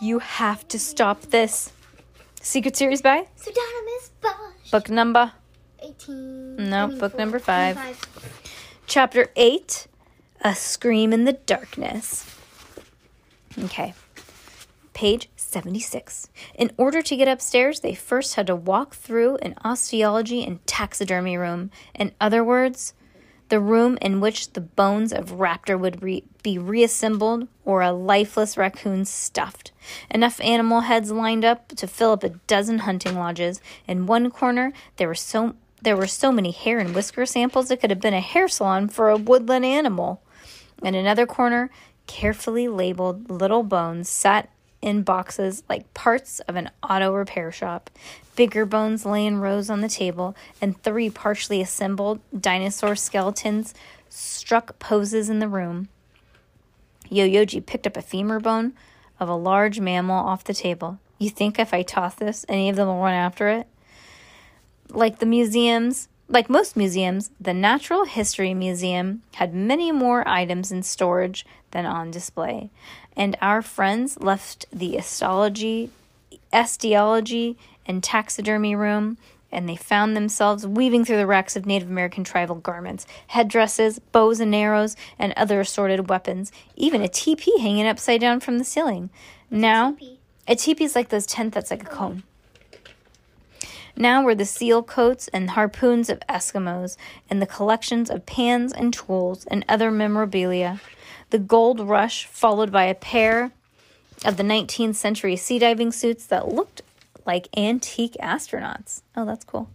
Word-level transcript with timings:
You 0.00 0.18
have 0.18 0.66
to 0.68 0.78
stop 0.78 1.20
this. 1.22 1.72
Secret 2.40 2.76
Series 2.76 3.00
by 3.00 3.26
Pseudonymous 3.36 4.10
Bosch. 4.20 4.70
book 4.70 4.90
number 4.90 5.32
18. 5.82 6.56
No, 6.56 6.88
book 6.88 7.12
24, 7.12 7.18
number 7.18 7.38
five. 7.38 7.76
25. 7.76 8.82
Chapter 8.86 9.30
8 9.34 9.86
A 10.42 10.54
Scream 10.54 11.12
in 11.12 11.24
the 11.24 11.32
Darkness. 11.32 12.26
Okay. 13.58 13.94
Page 14.92 15.30
76. 15.36 16.28
In 16.54 16.70
order 16.76 17.00
to 17.02 17.16
get 17.16 17.28
upstairs, 17.28 17.80
they 17.80 17.94
first 17.94 18.34
had 18.34 18.46
to 18.48 18.54
walk 18.56 18.94
through 18.94 19.36
an 19.38 19.54
osteology 19.64 20.44
and 20.44 20.64
taxidermy 20.66 21.36
room. 21.38 21.70
In 21.94 22.12
other 22.20 22.44
words, 22.44 22.92
the 23.54 23.60
room 23.60 23.96
in 24.02 24.18
which 24.18 24.52
the 24.54 24.60
bones 24.60 25.12
of 25.12 25.38
raptor 25.38 25.78
would 25.78 26.02
re- 26.02 26.24
be 26.42 26.58
reassembled 26.58 27.46
or 27.64 27.82
a 27.82 27.92
lifeless 27.92 28.56
raccoon 28.56 29.04
stuffed. 29.04 29.70
Enough 30.10 30.40
animal 30.40 30.80
heads 30.80 31.12
lined 31.12 31.44
up 31.44 31.68
to 31.68 31.86
fill 31.86 32.10
up 32.10 32.24
a 32.24 32.30
dozen 32.48 32.80
hunting 32.80 33.14
lodges. 33.14 33.60
In 33.86 34.06
one 34.06 34.28
corner, 34.32 34.72
there 34.96 35.06
were 35.06 35.14
so 35.14 35.54
there 35.82 35.96
were 35.96 36.08
so 36.08 36.32
many 36.32 36.50
hair 36.50 36.80
and 36.80 36.96
whisker 36.96 37.24
samples 37.24 37.70
it 37.70 37.80
could 37.80 37.90
have 37.90 38.00
been 38.00 38.12
a 38.12 38.20
hair 38.20 38.48
salon 38.48 38.88
for 38.88 39.08
a 39.08 39.16
woodland 39.16 39.64
animal. 39.64 40.20
In 40.82 40.96
another 40.96 41.24
corner, 41.24 41.70
carefully 42.08 42.66
labeled 42.66 43.30
little 43.30 43.62
bones 43.62 44.08
sat 44.08 44.50
in 44.82 45.02
boxes 45.02 45.62
like 45.68 45.94
parts 45.94 46.40
of 46.40 46.56
an 46.56 46.72
auto 46.82 47.12
repair 47.14 47.52
shop. 47.52 47.88
Bigger 48.36 48.66
bones 48.66 49.06
lay 49.06 49.26
in 49.26 49.38
rows 49.38 49.70
on 49.70 49.80
the 49.80 49.88
table, 49.88 50.34
and 50.60 50.80
three 50.82 51.08
partially 51.08 51.60
assembled 51.60 52.20
dinosaur 52.38 52.96
skeletons 52.96 53.74
struck 54.08 54.78
poses 54.78 55.28
in 55.28 55.38
the 55.38 55.48
room. 55.48 55.88
Yo-Yoji 57.10 57.64
picked 57.64 57.86
up 57.86 57.96
a 57.96 58.02
femur 58.02 58.40
bone 58.40 58.72
of 59.20 59.28
a 59.28 59.36
large 59.36 59.78
mammal 59.78 60.26
off 60.26 60.44
the 60.44 60.54
table. 60.54 60.98
You 61.18 61.30
think 61.30 61.58
if 61.58 61.72
I 61.72 61.82
toss 61.82 62.16
this, 62.16 62.44
any 62.48 62.68
of 62.68 62.76
them 62.76 62.88
will 62.88 63.00
run 63.00 63.14
after 63.14 63.48
it? 63.48 63.68
Like 64.88 65.20
the 65.20 65.26
museums, 65.26 66.08
like 66.28 66.50
most 66.50 66.76
museums, 66.76 67.30
the 67.40 67.54
Natural 67.54 68.04
History 68.04 68.54
Museum 68.54 69.22
had 69.34 69.54
many 69.54 69.92
more 69.92 70.26
items 70.26 70.72
in 70.72 70.82
storage 70.82 71.46
than 71.70 71.86
on 71.86 72.10
display, 72.10 72.70
and 73.16 73.36
our 73.40 73.62
friends 73.62 74.18
left 74.20 74.66
the 74.72 74.96
astrology, 74.96 75.90
osteology, 76.52 77.56
and 77.86 78.02
taxidermy 78.02 78.74
room, 78.74 79.18
and 79.52 79.68
they 79.68 79.76
found 79.76 80.16
themselves 80.16 80.66
weaving 80.66 81.04
through 81.04 81.16
the 81.16 81.26
racks 81.26 81.56
of 81.56 81.64
Native 81.64 81.88
American 81.88 82.24
tribal 82.24 82.56
garments, 82.56 83.06
headdresses, 83.28 83.98
bows 83.98 84.40
and 84.40 84.54
arrows, 84.54 84.96
and 85.18 85.32
other 85.36 85.60
assorted 85.60 86.08
weapons, 86.10 86.50
even 86.76 87.02
a 87.02 87.08
teepee 87.08 87.58
hanging 87.60 87.86
upside 87.86 88.20
down 88.20 88.40
from 88.40 88.58
the 88.58 88.64
ceiling. 88.64 89.10
Now, 89.50 89.96
a 90.48 90.56
teepee 90.56 90.84
is 90.84 90.96
like 90.96 91.08
those 91.08 91.26
tent 91.26 91.54
that's 91.54 91.70
like 91.70 91.82
a 91.82 91.86
cone. 91.86 92.24
Now 93.96 94.24
were 94.24 94.34
the 94.34 94.44
seal 94.44 94.82
coats 94.82 95.28
and 95.28 95.50
harpoons 95.50 96.10
of 96.10 96.18
Eskimos, 96.28 96.96
and 97.30 97.40
the 97.40 97.46
collections 97.46 98.10
of 98.10 98.26
pans 98.26 98.72
and 98.72 98.92
tools 98.92 99.44
and 99.46 99.64
other 99.68 99.92
memorabilia. 99.92 100.80
The 101.30 101.38
gold 101.38 101.80
rush, 101.80 102.26
followed 102.26 102.72
by 102.72 102.84
a 102.84 102.94
pair 102.94 103.52
of 104.24 104.36
the 104.36 104.42
19th 104.42 104.96
century 104.96 105.36
sea 105.36 105.60
diving 105.60 105.92
suits 105.92 106.26
that 106.26 106.48
looked 106.48 106.82
like 107.26 107.48
antique 107.56 108.16
astronauts. 108.20 109.02
Oh, 109.16 109.24
that's 109.24 109.44
cool. 109.44 109.70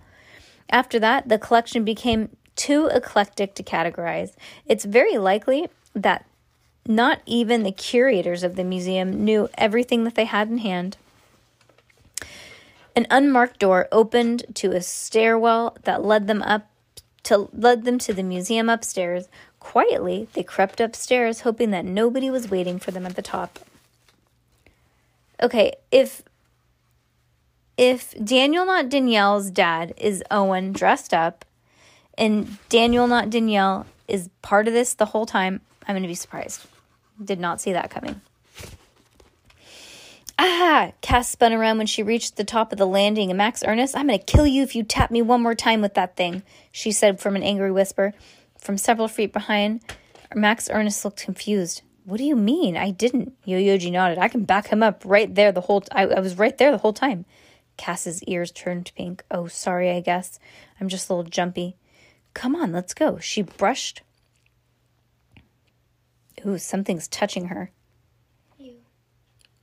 After 0.70 1.00
that, 1.00 1.30
the 1.30 1.40
collection 1.40 1.84
became 1.84 2.36
too 2.56 2.88
eclectic 2.88 3.56
to 3.56 3.64
categorize. 3.64 4.36
It's 4.66 4.86
very 4.86 5.18
likely 5.18 5.70
that 5.96 6.26
not 6.86 7.22
even 7.26 7.64
the 7.64 7.72
curators 7.72 8.44
of 8.44 8.56
the 8.56 8.64
museum 8.64 9.24
knew 9.24 9.50
everything 9.58 10.04
that 10.04 10.16
they 10.16 10.26
had 10.26 10.50
in 10.50 10.60
hand. 10.60 10.98
An 12.96 13.08
unmarked 13.10 13.60
door 13.60 13.88
opened 13.92 14.44
to 14.56 14.72
a 14.72 14.82
stairwell 14.82 15.78
that 15.84 16.04
led 16.04 16.28
them 16.28 16.42
up 16.42 16.68
to 17.24 17.50
led 17.54 17.86
them 17.86 18.00
to 18.00 18.14
the 18.14 18.24
museum 18.24 18.70
upstairs. 18.70 19.28
Quietly, 19.60 20.28
they 20.34 20.44
crept 20.44 20.80
upstairs, 20.80 21.42
hoping 21.42 21.72
that 21.72 21.86
nobody 21.86 22.30
was 22.30 22.50
waiting 22.50 22.80
for 22.80 22.92
them 22.92 23.06
at 23.06 23.16
the 23.16 23.22
top. 23.22 23.60
Okay, 25.42 25.74
if 25.92 26.24
if 27.80 28.14
Daniel 28.22 28.66
not 28.66 28.90
Danielle's 28.90 29.50
dad 29.50 29.94
is 29.96 30.22
Owen 30.30 30.74
dressed 30.74 31.14
up 31.14 31.46
and 32.18 32.58
Daniel 32.68 33.08
not 33.08 33.30
Danielle 33.30 33.86
is 34.06 34.30
part 34.42 34.68
of 34.68 34.74
this 34.74 34.96
the 34.96 35.06
whole 35.06 35.26
time, 35.26 35.62
I'm 35.88 35.94
going 35.94 36.04
to 36.04 36.10
be 36.10 36.14
surprised. 36.14 36.68
Did 37.24 37.40
not 37.40 37.62
see 37.62 37.72
that 37.72 37.90
coming. 37.90 38.20
Ah! 40.38 40.92
Cass 41.00 41.30
spun 41.30 41.54
around 41.54 41.78
when 41.78 41.88
she 41.88 42.04
reached 42.04 42.36
the 42.36 42.44
top 42.44 42.74
of 42.74 42.78
the 42.78 42.86
landing, 42.86 43.30
and 43.30 43.38
Max 43.38 43.64
Ernest, 43.66 43.96
I'm 43.96 44.08
going 44.08 44.20
to 44.20 44.26
kill 44.26 44.46
you 44.46 44.62
if 44.62 44.76
you 44.76 44.84
tap 44.84 45.10
me 45.10 45.22
one 45.22 45.42
more 45.42 45.56
time 45.56 45.82
with 45.82 45.94
that 45.94 46.18
thing, 46.18 46.44
she 46.74 46.92
said 46.92 47.22
from 47.22 47.38
an 47.38 47.44
angry 47.44 47.72
whisper. 47.72 48.14
From 48.58 48.78
several 48.78 49.08
feet 49.08 49.32
behind, 49.32 49.82
Max 50.36 50.70
Ernest 50.70 51.06
looked 51.06 51.24
confused. 51.24 51.82
What 52.04 52.18
do 52.18 52.26
you 52.26 52.36
mean? 52.36 52.76
I 52.76 52.92
didn't. 52.92 53.38
Yo-Yoji 53.46 53.90
nodded. 53.92 54.18
I 54.18 54.28
can 54.28 54.44
back 54.44 54.68
him 54.68 54.84
up 54.84 55.04
right 55.06 55.34
there 55.34 55.54
the 55.54 55.62
whole 55.62 55.82
t- 55.82 55.88
I, 55.94 56.08
I 56.08 56.20
was 56.20 56.38
right 56.38 56.58
there 56.58 56.72
the 56.72 56.78
whole 56.78 56.94
time. 56.94 57.26
Cass's 57.80 58.22
ears 58.24 58.52
turned 58.52 58.92
pink. 58.94 59.24
Oh, 59.32 59.48
sorry, 59.48 59.90
I 59.90 60.02
guess. 60.02 60.38
I'm 60.82 60.90
just 60.90 61.10
a 61.10 61.14
little 61.14 61.30
jumpy. 61.30 61.78
Come 62.34 62.54
on, 62.54 62.74
let's 62.74 62.94
go. 62.94 63.20
She 63.20 63.42
brushed. 63.42 64.02
Ooh, 66.46 66.58
something's 66.58 67.08
touching 67.08 67.46
her. 67.46 67.72
You. 68.58 68.74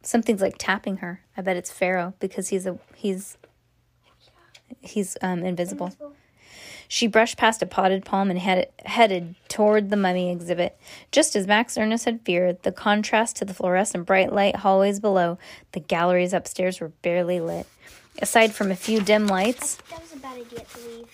Something's 0.03 0.41
like 0.41 0.57
tapping 0.59 0.97
her. 0.99 1.21
I 1.37 1.43
bet 1.43 1.59
it's 1.59 1.71
Pharaoh 1.71 2.15
because 2.19 2.49
he's 2.49 2.67
a 2.67 2.79
he's 2.95 3.37
he's 4.81 5.19
um 5.21 5.43
invisible. 5.45 5.93
She 6.89 7.09
brushed 7.09 7.37
past 7.37 7.61
a 7.61 7.67
potted 7.67 8.07
palm 8.07 8.31
and 8.31 8.39
headed, 8.39 8.69
headed 8.87 9.35
toward 9.49 9.91
the 9.91 9.97
mummy 9.97 10.31
exhibit. 10.31 10.79
Just 11.13 11.37
as 11.37 11.47
Max 11.47 11.77
Ernest 11.77 12.07
had 12.07 12.23
feared, 12.23 12.63
the 12.63 12.73
contrast 12.73 13.37
to 13.37 13.45
the 13.45 13.53
fluorescent 13.53 14.07
bright 14.07 14.33
light 14.33 14.57
hallways 14.57 15.01
below, 15.01 15.37
the 15.73 15.81
galleries 15.81 16.33
upstairs 16.33 16.81
were 16.81 16.89
barely 16.89 17.41
lit. 17.41 17.67
Aside 18.21 18.55
from 18.55 18.71
a 18.71 18.77
few 18.77 19.01
dim 19.01 19.27
lights, 19.27 19.77
That 19.91 20.01
was 20.01 20.13
a 20.13 20.17
bad 20.17 20.39
idea 20.39 20.61
to 20.61 20.79
leave. 20.89 21.09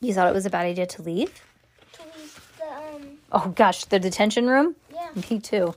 you 0.00 0.14
thought 0.14 0.28
it 0.28 0.34
was 0.34 0.46
a 0.46 0.50
bad 0.50 0.66
idea 0.66 0.86
to 0.86 1.02
leave? 1.02 1.42
To 1.94 2.02
leave 2.16 2.50
the, 2.58 2.66
um, 2.66 3.18
Oh 3.32 3.48
gosh, 3.54 3.84
the 3.86 3.98
detention 3.98 4.46
room? 4.48 4.76
yeah. 4.94 5.08
Me 5.30 5.40
too. 5.40 5.74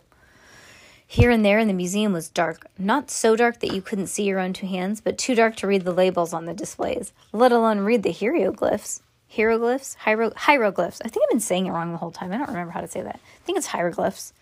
Here 1.08 1.30
and 1.31 1.44
there 1.46 1.59
in 1.59 1.68
the 1.68 1.74
museum 1.74 2.14
was 2.14 2.30
dark. 2.30 2.68
Not 2.78 3.12
so 3.12 3.36
dark 3.36 3.59
that 3.59 3.74
you 3.74 3.81
couldn't 3.81 4.08
see 4.08 4.24
your 4.24 4.40
own 4.40 4.53
two 4.53 4.66
hands, 4.68 5.00
but 5.02 5.18
too 5.18 5.36
dark 5.36 5.56
to 5.58 5.68
read 5.68 5.84
the 5.86 5.94
labels 5.94 6.34
on 6.34 6.46
the 6.46 6.53
displays, 6.53 7.14
let 7.31 7.52
alone 7.52 7.80
read 7.80 8.03
the 8.03 8.12
hieroglyphs. 8.12 9.02
Hieroglyphs? 9.35 9.96
Hiero- 10.06 10.34
hieroglyphs. 10.35 11.02
I 11.03 11.09
think 11.09 11.24
I've 11.25 11.31
been 11.31 11.40
saying 11.40 11.66
it 11.66 11.72
wrong 11.72 11.91
the 11.91 11.97
whole 11.97 12.12
time. 12.12 12.31
I 12.31 12.38
don't 12.38 12.47
remember 12.47 12.72
how 12.72 12.81
to 12.81 12.88
say 12.88 13.02
that. 13.02 13.16
I 13.16 13.46
think 13.46 13.58
it's 13.58 13.67
hieroglyphs. 13.67 14.34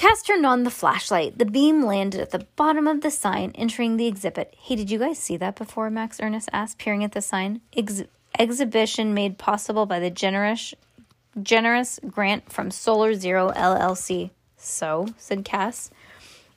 Cass 0.00 0.22
turned 0.22 0.46
on 0.46 0.62
the 0.62 0.70
flashlight. 0.70 1.36
The 1.36 1.44
beam 1.44 1.84
landed 1.84 2.22
at 2.22 2.30
the 2.30 2.46
bottom 2.56 2.86
of 2.86 3.02
the 3.02 3.10
sign, 3.10 3.52
entering 3.54 3.98
the 3.98 4.06
exhibit. 4.06 4.54
Hey, 4.58 4.74
did 4.74 4.90
you 4.90 4.98
guys 4.98 5.18
see 5.18 5.36
that 5.36 5.56
before? 5.56 5.90
Max 5.90 6.18
Ernest 6.22 6.48
asked, 6.54 6.78
peering 6.78 7.04
at 7.04 7.12
the 7.12 7.20
sign. 7.20 7.60
Ex- 7.76 8.04
exhibition 8.38 9.12
made 9.12 9.36
possible 9.36 9.84
by 9.84 9.98
the 10.00 10.08
generous 10.08 10.72
generous 11.42 12.00
grant 12.08 12.50
from 12.50 12.70
Solar 12.70 13.12
Zero 13.12 13.50
LLC. 13.50 14.30
So, 14.56 15.08
said 15.18 15.44
Cass, 15.44 15.90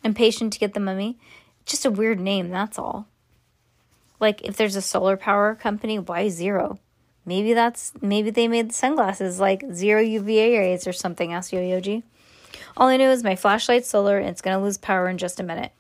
impatient 0.06 0.54
to 0.54 0.60
get 0.60 0.74
the 0.74 0.80
mummy. 0.80 1.18
Just 1.66 1.86
a 1.86 1.92
weird 1.92 2.22
name, 2.22 2.50
that's 2.50 2.80
all. 2.80 3.08
Like, 4.22 4.42
if 4.44 4.56
there's 4.56 4.78
a 4.78 4.82
solar 4.82 5.18
power 5.18 5.54
company, 5.54 6.00
why 6.00 6.30
zero? 6.30 6.80
Maybe 7.26 7.52
that's, 7.52 7.92
maybe 8.00 8.30
they 8.30 8.48
made 8.48 8.72
sunglasses 8.72 9.42
like 9.42 9.66
zero 9.74 10.00
UVA 10.00 10.58
rays 10.58 10.88
or 10.88 10.94
something, 10.94 11.34
asked 11.34 11.52
Yo-Yoji. 11.52 12.04
All 12.76 12.88
I 12.88 12.98
know 12.98 13.12
is 13.12 13.24
my 13.24 13.36
flashlight's 13.36 13.88
solar 13.88 14.18
and 14.18 14.30
it's 14.30 14.42
going 14.42 14.58
to 14.58 14.64
lose 14.64 14.78
power 14.78 15.08
in 15.08 15.18
just 15.18 15.40
a 15.40 15.44
minute. 15.44 15.72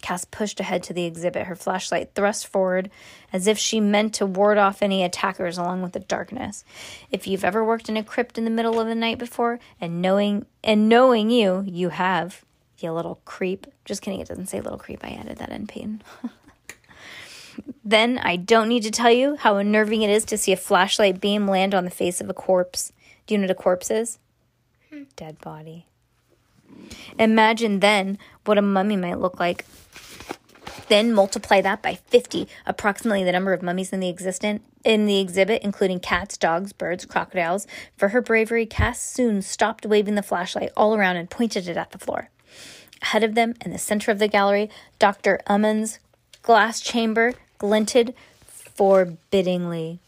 Cass 0.00 0.24
pushed 0.24 0.58
ahead 0.58 0.82
to 0.84 0.92
the 0.92 1.04
exhibit, 1.04 1.46
her 1.46 1.54
flashlight 1.54 2.14
thrust 2.14 2.48
forward 2.48 2.90
as 3.32 3.46
if 3.46 3.56
she 3.56 3.78
meant 3.78 4.14
to 4.14 4.26
ward 4.26 4.58
off 4.58 4.82
any 4.82 5.04
attackers 5.04 5.56
along 5.56 5.80
with 5.80 5.92
the 5.92 6.00
darkness. 6.00 6.64
If 7.10 7.28
you've 7.28 7.44
ever 7.44 7.64
worked 7.64 7.88
in 7.88 7.96
a 7.96 8.02
crypt 8.02 8.36
in 8.36 8.44
the 8.44 8.50
middle 8.50 8.80
of 8.80 8.88
the 8.88 8.96
night 8.96 9.18
before, 9.18 9.60
and 9.80 10.02
knowing 10.02 10.44
and 10.64 10.88
knowing 10.88 11.30
you, 11.30 11.64
you 11.66 11.90
have, 11.90 12.44
You 12.80 12.90
little 12.90 13.20
creep. 13.24 13.68
Just 13.84 14.02
kidding, 14.02 14.18
it 14.18 14.26
doesn't 14.26 14.48
say 14.48 14.60
little 14.60 14.78
creep. 14.78 15.04
I 15.04 15.10
added 15.10 15.38
that 15.38 15.50
in 15.50 15.68
pain. 15.68 16.02
then 17.84 18.18
I 18.18 18.34
don't 18.36 18.68
need 18.68 18.82
to 18.82 18.90
tell 18.90 19.12
you 19.12 19.36
how 19.36 19.56
unnerving 19.56 20.02
it 20.02 20.10
is 20.10 20.24
to 20.26 20.38
see 20.38 20.52
a 20.52 20.56
flashlight 20.56 21.20
beam 21.20 21.46
land 21.46 21.74
on 21.74 21.84
the 21.84 21.90
face 21.90 22.20
of 22.20 22.28
a 22.28 22.34
corpse. 22.34 22.92
Do 23.26 23.34
you 23.34 23.38
know 23.38 23.44
what 23.44 23.52
a 23.52 23.54
corpse 23.54 23.88
is? 23.88 24.18
Hmm. 24.90 25.04
Dead 25.14 25.40
body. 25.40 25.86
Imagine 27.18 27.80
then 27.80 28.18
what 28.44 28.58
a 28.58 28.62
mummy 28.62 28.96
might 28.96 29.18
look 29.18 29.38
like. 29.38 29.64
Then 30.88 31.12
multiply 31.12 31.60
that 31.60 31.82
by 31.82 31.94
50, 31.94 32.48
approximately 32.66 33.24
the 33.24 33.32
number 33.32 33.52
of 33.52 33.62
mummies 33.62 33.92
in 33.92 34.00
the 34.00 34.08
existent 34.08 34.62
in 34.84 35.06
the 35.06 35.20
exhibit, 35.20 35.62
including 35.62 36.00
cats, 36.00 36.36
dogs, 36.36 36.72
birds, 36.72 37.04
crocodiles. 37.04 37.66
For 37.96 38.08
her 38.08 38.20
bravery, 38.20 38.66
Cass 38.66 39.00
soon 39.00 39.42
stopped 39.42 39.86
waving 39.86 40.14
the 40.14 40.22
flashlight 40.22 40.72
all 40.76 40.94
around 40.94 41.16
and 41.16 41.30
pointed 41.30 41.68
it 41.68 41.76
at 41.76 41.90
the 41.90 41.98
floor. 41.98 42.28
Ahead 43.00 43.24
of 43.24 43.34
them, 43.34 43.54
in 43.64 43.72
the 43.72 43.78
center 43.78 44.10
of 44.10 44.18
the 44.18 44.28
gallery, 44.28 44.70
Dr. 44.98 45.40
Ummann's 45.46 45.98
glass 46.42 46.80
chamber 46.80 47.34
glinted 47.58 48.14
forbiddingly. 48.46 49.98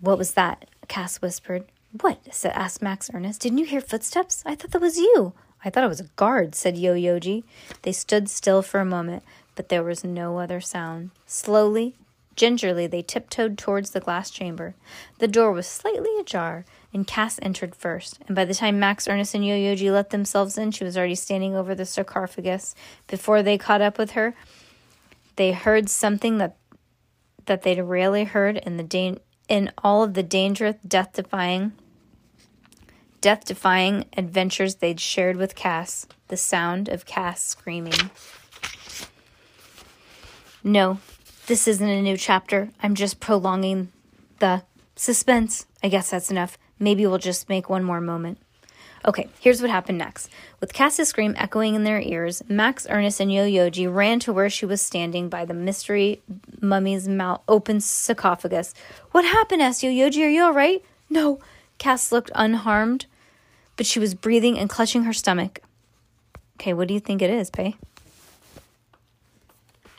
What 0.00 0.18
was 0.18 0.32
that? 0.32 0.68
Cass 0.88 1.20
whispered. 1.20 1.64
What? 2.00 2.18
asked 2.44 2.82
Max 2.82 3.10
Ernest. 3.12 3.40
Didn't 3.40 3.58
you 3.58 3.66
hear 3.66 3.80
footsteps? 3.80 4.42
I 4.46 4.54
thought 4.54 4.70
that 4.70 4.80
was 4.80 4.96
you. 4.96 5.32
I 5.64 5.70
thought 5.70 5.84
it 5.84 5.88
was 5.88 6.00
a 6.00 6.10
guard, 6.16 6.54
said 6.54 6.76
Yo 6.76 6.94
Yoji. 6.94 7.44
They 7.82 7.92
stood 7.92 8.28
still 8.28 8.62
for 8.62 8.80
a 8.80 8.84
moment, 8.84 9.22
but 9.54 9.68
there 9.68 9.82
was 9.82 10.04
no 10.04 10.38
other 10.38 10.60
sound. 10.60 11.10
Slowly, 11.26 11.94
gingerly, 12.36 12.86
they 12.86 13.02
tiptoed 13.02 13.58
towards 13.58 13.90
the 13.90 14.00
glass 14.00 14.30
chamber. 14.30 14.74
The 15.18 15.28
door 15.28 15.52
was 15.52 15.66
slightly 15.66 16.10
ajar, 16.18 16.64
and 16.92 17.06
Cass 17.06 17.38
entered 17.42 17.74
first. 17.74 18.18
And 18.26 18.34
by 18.34 18.44
the 18.44 18.54
time 18.54 18.78
Max 18.78 19.06
Ernest 19.06 19.34
and 19.34 19.46
Yo 19.46 19.54
Yoji 19.54 19.92
let 19.92 20.10
themselves 20.10 20.58
in, 20.58 20.70
she 20.70 20.84
was 20.84 20.96
already 20.96 21.14
standing 21.14 21.54
over 21.54 21.74
the 21.74 21.86
sarcophagus. 21.86 22.74
Before 23.06 23.42
they 23.42 23.58
caught 23.58 23.82
up 23.82 23.98
with 23.98 24.12
her, 24.12 24.34
they 25.36 25.52
heard 25.52 25.88
something 25.88 26.38
that 26.38 26.56
that 27.46 27.62
they'd 27.62 27.80
rarely 27.80 28.22
heard 28.22 28.56
in 28.58 28.76
the 28.76 28.84
da- 28.84 29.18
in 29.48 29.72
all 29.78 30.04
of 30.04 30.14
the 30.14 30.22
dangerous, 30.22 30.76
death 30.86 31.12
defying 31.14 31.72
death 33.22 33.46
defying 33.46 34.04
adventures 34.16 34.74
they'd 34.74 35.00
shared 35.00 35.36
with 35.36 35.54
Cass, 35.54 36.06
the 36.28 36.36
sound 36.36 36.90
of 36.90 37.06
Cass 37.06 37.40
screaming. 37.42 38.10
No, 40.62 40.98
this 41.46 41.66
isn't 41.66 41.88
a 41.88 42.02
new 42.02 42.16
chapter. 42.16 42.68
I'm 42.82 42.94
just 42.94 43.20
prolonging 43.20 43.90
the 44.40 44.64
suspense. 44.96 45.66
I 45.82 45.88
guess 45.88 46.10
that's 46.10 46.30
enough. 46.30 46.58
Maybe 46.78 47.06
we'll 47.06 47.18
just 47.18 47.48
make 47.48 47.70
one 47.70 47.84
more 47.84 48.00
moment. 48.00 48.38
Okay, 49.04 49.28
here's 49.40 49.60
what 49.60 49.70
happened 49.70 49.98
next. 49.98 50.28
With 50.60 50.72
Cass's 50.72 51.08
scream 51.08 51.34
echoing 51.36 51.74
in 51.74 51.82
their 51.82 52.00
ears, 52.00 52.42
Max, 52.48 52.86
Ernest, 52.88 53.18
and 53.18 53.32
Yo 53.32 53.44
Yoji 53.44 53.92
ran 53.92 54.20
to 54.20 54.32
where 54.32 54.50
she 54.50 54.66
was 54.66 54.80
standing 54.80 55.28
by 55.28 55.44
the 55.44 55.54
mystery 55.54 56.22
mummy's 56.60 57.08
mouth 57.08 57.42
open 57.48 57.80
sarcophagus. 57.80 58.74
What 59.10 59.24
happened? 59.24 59.62
asked 59.62 59.82
Yo 59.82 59.90
Yoji. 59.90 60.24
Are 60.24 60.30
you 60.30 60.42
all 60.42 60.52
right? 60.52 60.84
No. 61.10 61.40
Cass 61.78 62.12
looked 62.12 62.30
unharmed, 62.36 63.06
but 63.76 63.86
she 63.86 63.98
was 63.98 64.14
breathing 64.14 64.58
and 64.58 64.68
clutching 64.68 65.04
her 65.04 65.12
stomach. 65.12 65.60
Okay, 66.56 66.72
what 66.72 66.88
do 66.88 66.94
you 66.94 67.00
think 67.00 67.22
it 67.22 67.30
is, 67.30 67.50
Pay? 67.50 67.76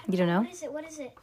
You 0.07 0.17
don't 0.17 0.27
know? 0.27 0.41
What 0.41 0.51
is 0.51 0.63
it? 0.63 0.73
What 0.73 0.87
is 0.87 0.99
it? 0.99 1.17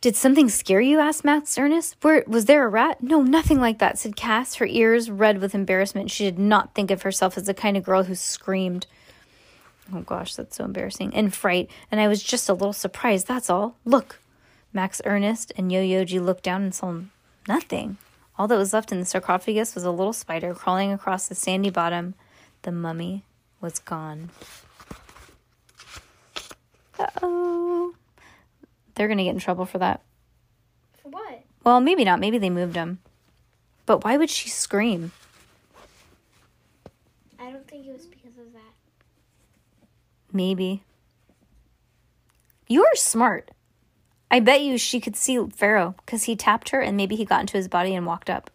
Did 0.00 0.14
something 0.14 0.48
scare 0.48 0.80
you? 0.80 1.00
asked 1.00 1.24
Max 1.24 1.58
Ernest. 1.58 1.96
Where 2.02 2.22
was 2.26 2.44
there 2.44 2.64
a 2.64 2.68
rat? 2.68 3.02
No, 3.02 3.22
nothing 3.22 3.60
like 3.60 3.78
that, 3.78 3.98
said 3.98 4.14
Cass, 4.14 4.56
her 4.56 4.66
ears 4.66 5.10
red 5.10 5.40
with 5.40 5.54
embarrassment. 5.54 6.10
She 6.10 6.24
did 6.24 6.38
not 6.38 6.74
think 6.74 6.92
of 6.92 7.02
herself 7.02 7.36
as 7.36 7.46
the 7.46 7.54
kind 7.54 7.76
of 7.76 7.82
girl 7.82 8.04
who 8.04 8.14
screamed. 8.14 8.86
Oh 9.92 10.02
gosh, 10.02 10.36
that's 10.36 10.56
so 10.56 10.64
embarrassing. 10.64 11.12
In 11.12 11.30
fright, 11.30 11.68
and 11.90 12.00
I 12.00 12.06
was 12.06 12.22
just 12.22 12.48
a 12.48 12.52
little 12.52 12.72
surprised, 12.72 13.26
that's 13.26 13.50
all. 13.50 13.76
Look. 13.84 14.20
Max 14.72 15.00
Ernest 15.04 15.52
and 15.56 15.72
Yo 15.72 15.80
Yoji 15.80 16.22
looked 16.24 16.44
down 16.44 16.62
and 16.62 16.74
saw 16.74 17.00
nothing. 17.48 17.96
All 18.38 18.46
that 18.46 18.56
was 18.56 18.72
left 18.72 18.92
in 18.92 19.00
the 19.00 19.04
sarcophagus 19.04 19.74
was 19.74 19.82
a 19.82 19.90
little 19.90 20.12
spider 20.12 20.54
crawling 20.54 20.92
across 20.92 21.26
the 21.26 21.34
sandy 21.34 21.70
bottom. 21.70 22.14
The 22.62 22.70
mummy 22.70 23.24
was 23.60 23.80
gone. 23.80 24.30
Uh 26.98 27.06
oh. 27.20 27.94
They're 28.94 29.08
going 29.08 29.18
to 29.18 29.24
get 29.24 29.34
in 29.34 29.40
trouble 29.40 29.66
for 29.66 29.78
that. 29.78 30.02
For 31.02 31.08
what? 31.08 31.42
Well, 31.64 31.80
maybe 31.80 32.04
not. 32.04 32.20
Maybe 32.20 32.38
they 32.38 32.50
moved 32.50 32.76
him. 32.76 33.00
But 33.86 34.04
why 34.04 34.16
would 34.16 34.30
she 34.30 34.48
scream? 34.48 35.12
I 37.40 37.50
don't 37.50 37.66
think 37.66 37.86
it 37.86 37.92
was 37.92 38.06
because 38.06 38.38
of 38.38 38.52
that. 38.52 38.74
Maybe. 40.32 40.84
You're 42.68 42.94
smart. 42.94 43.50
I 44.30 44.40
bet 44.40 44.60
you 44.62 44.76
she 44.76 45.00
could 45.00 45.16
see 45.16 45.38
Pharaoh 45.54 45.94
because 46.04 46.24
he 46.24 46.36
tapped 46.36 46.70
her 46.70 46.80
and 46.80 46.96
maybe 46.96 47.16
he 47.16 47.24
got 47.24 47.40
into 47.40 47.56
his 47.56 47.68
body 47.68 47.94
and 47.94 48.06
walked 48.06 48.28
up. 48.28 48.50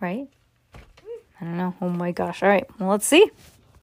Right? 0.00 0.28
I 1.40 1.44
don't 1.44 1.56
know. 1.56 1.74
Oh 1.80 1.88
my 1.88 2.12
gosh. 2.12 2.42
All 2.42 2.48
right. 2.48 2.66
Well, 2.78 2.90
let's 2.90 3.06
see. 3.06 3.30